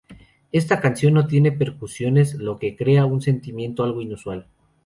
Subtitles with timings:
[0.51, 4.47] Esta canción no tiene percusiones, lo que crea un sentimiento algo inusual.